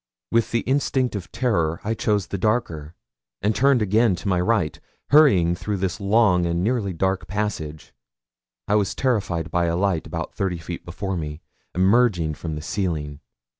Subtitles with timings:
[0.31, 2.95] With the instinct of terror I chose the darker,
[3.43, 4.79] and turned again to my right;
[5.11, 7.93] hurrying through this long and nearly dark passage,
[8.67, 11.43] I was terrified by a light, about thirty feet before me,
[11.75, 13.19] emerging from the ceiling.